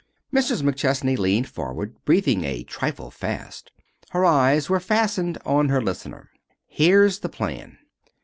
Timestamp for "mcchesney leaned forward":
0.63-1.93